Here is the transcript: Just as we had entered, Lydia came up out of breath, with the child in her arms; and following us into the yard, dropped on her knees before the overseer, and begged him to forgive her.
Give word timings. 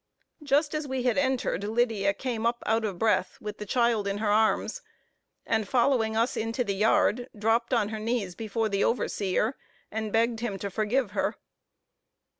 Just 0.41 0.73
as 0.73 0.87
we 0.87 1.03
had 1.03 1.15
entered, 1.15 1.63
Lydia 1.63 2.11
came 2.15 2.43
up 2.47 2.63
out 2.65 2.83
of 2.83 2.97
breath, 2.97 3.37
with 3.39 3.59
the 3.59 3.67
child 3.67 4.07
in 4.07 4.17
her 4.17 4.31
arms; 4.31 4.81
and 5.45 5.67
following 5.67 6.17
us 6.17 6.35
into 6.35 6.63
the 6.63 6.73
yard, 6.73 7.29
dropped 7.37 7.71
on 7.71 7.89
her 7.89 7.99
knees 7.99 8.33
before 8.33 8.67
the 8.67 8.83
overseer, 8.83 9.55
and 9.91 10.11
begged 10.11 10.39
him 10.39 10.57
to 10.57 10.71
forgive 10.71 11.11
her. 11.11 11.35